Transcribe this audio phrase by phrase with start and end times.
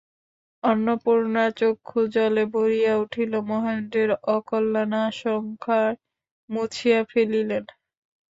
[0.63, 5.95] অন্নপূর্ণার চক্ষু জলে ভরিয়া উঠিল, মহেন্দ্রের অকল্যাণ-আশঙ্কায়
[6.49, 7.63] মুছিয়া ফেলিলেন।